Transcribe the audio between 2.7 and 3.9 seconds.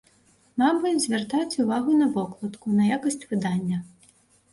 на якасць выдання.